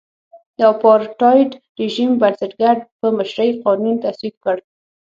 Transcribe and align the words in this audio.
د 0.57 0.59
اپارټایډ 0.73 1.49
رژیم 1.81 2.11
بنسټګر 2.21 2.77
په 2.99 3.07
مشرۍ 3.17 3.49
قانون 3.63 3.95
تصویب 4.03 4.35
کړ. 4.43 4.57